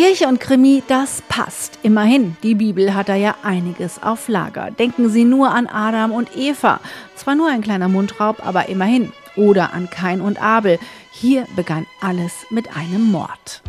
[0.00, 1.78] Kirche und Krimi, das passt.
[1.82, 4.70] Immerhin, die Bibel hat da ja einiges auf Lager.
[4.70, 6.80] Denken Sie nur an Adam und Eva.
[7.16, 9.12] Zwar nur ein kleiner Mundraub, aber immerhin.
[9.36, 10.78] Oder an Kain und Abel.
[11.12, 13.60] Hier begann alles mit einem Mord.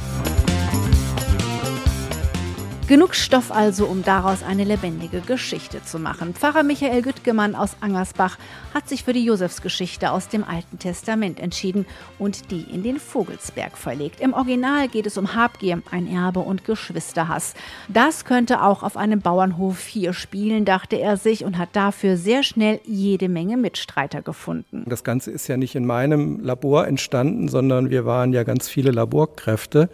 [2.91, 6.33] Genug Stoff also, um daraus eine lebendige Geschichte zu machen.
[6.33, 8.37] Pfarrer Michael Güttgemann aus Angersbach
[8.73, 11.85] hat sich für die Josefsgeschichte aus dem Alten Testament entschieden
[12.19, 14.19] und die in den Vogelsberg verlegt.
[14.19, 17.53] Im Original geht es um Habgier, ein Erbe und Geschwisterhass.
[17.87, 22.43] Das könnte auch auf einem Bauernhof hier spielen, dachte er sich und hat dafür sehr
[22.43, 24.83] schnell jede Menge Mitstreiter gefunden.
[24.85, 28.91] Das Ganze ist ja nicht in meinem Labor entstanden, sondern wir waren ja ganz viele
[28.91, 29.89] Laborkräfte.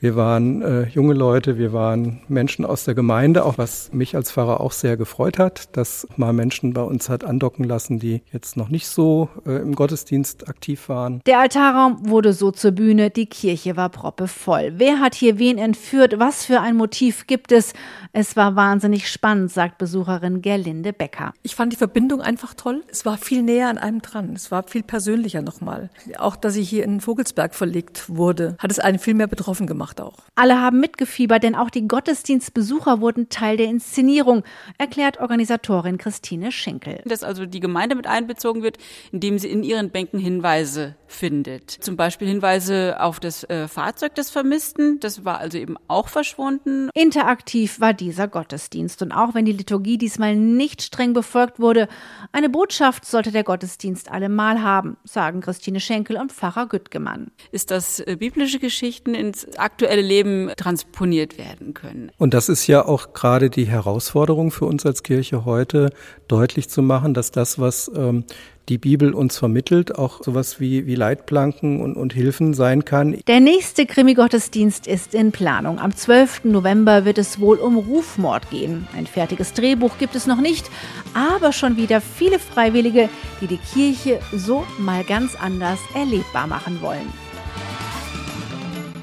[0.00, 4.30] Wir waren äh, junge Leute, wir waren Menschen aus der Gemeinde, auch was mich als
[4.30, 8.56] Pfarrer auch sehr gefreut hat, dass mal Menschen bei uns hat andocken lassen, die jetzt
[8.56, 11.20] noch nicht so äh, im Gottesdienst aktiv waren.
[11.26, 14.74] Der Altarraum wurde so zur Bühne, die Kirche war proppevoll.
[14.76, 16.20] Wer hat hier wen entführt?
[16.20, 17.72] Was für ein Motiv gibt es?
[18.12, 21.34] Es war wahnsinnig spannend, sagt Besucherin Gerlinde Becker.
[21.42, 22.84] Ich fand die Verbindung einfach toll.
[22.88, 24.32] Es war viel näher an einem dran.
[24.36, 25.90] Es war viel persönlicher nochmal.
[26.18, 29.87] Auch, dass ich hier in Vogelsberg verlegt wurde, hat es einen viel mehr betroffen gemacht
[29.88, 30.18] gemacht auch.
[30.34, 34.44] Alle haben mitgefiebert, denn auch die Gottesdienstbesucher wurden Teil der Inszenierung,
[34.78, 37.00] erklärt Organisatorin Christine Schenkel.
[37.04, 38.78] Dass also die Gemeinde mit einbezogen wird,
[39.12, 41.70] indem sie in ihren Bänken Hinweise findet.
[41.70, 46.90] Zum Beispiel Hinweise auf das äh, Fahrzeug des Vermissten, das war also eben auch verschwunden.
[46.94, 51.88] Interaktiv war dieser Gottesdienst und auch wenn die Liturgie diesmal nicht streng befolgt wurde,
[52.32, 57.30] eine Botschaft sollte der Gottesdienst allemal haben, sagen Christine Schenkel und Pfarrer Güttgemann.
[57.50, 59.46] Ist das äh, biblische Geschichten ins
[59.78, 62.10] aktuelle Leben transponiert werden können.
[62.18, 65.90] Und das ist ja auch gerade die Herausforderung für uns als Kirche heute,
[66.26, 68.24] deutlich zu machen, dass das, was ähm,
[68.68, 73.20] die Bibel uns vermittelt, auch sowas wie, wie Leitplanken und, und Hilfen sein kann.
[73.28, 75.78] Der nächste Krimi-Gottesdienst ist in Planung.
[75.78, 76.42] Am 12.
[76.42, 78.88] November wird es wohl um Rufmord gehen.
[78.96, 80.68] Ein fertiges Drehbuch gibt es noch nicht,
[81.14, 83.08] aber schon wieder viele Freiwillige,
[83.40, 87.27] die die Kirche so mal ganz anders erlebbar machen wollen.